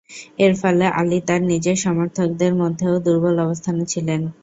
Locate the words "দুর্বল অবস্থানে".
3.05-3.83